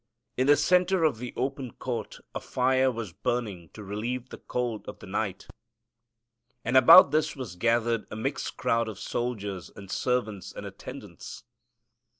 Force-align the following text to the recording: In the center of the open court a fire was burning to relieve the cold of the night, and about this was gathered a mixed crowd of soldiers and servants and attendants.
In 0.35 0.47
the 0.47 0.55
center 0.57 1.03
of 1.03 1.19
the 1.19 1.31
open 1.37 1.73
court 1.73 2.17
a 2.33 2.39
fire 2.39 2.89
was 2.91 3.13
burning 3.13 3.69
to 3.73 3.83
relieve 3.83 4.29
the 4.29 4.39
cold 4.39 4.87
of 4.89 4.97
the 4.97 5.05
night, 5.05 5.45
and 6.65 6.75
about 6.75 7.11
this 7.11 7.35
was 7.35 7.55
gathered 7.55 8.07
a 8.09 8.15
mixed 8.15 8.57
crowd 8.57 8.87
of 8.87 8.97
soldiers 8.97 9.69
and 9.75 9.91
servants 9.91 10.53
and 10.53 10.65
attendants. 10.65 11.43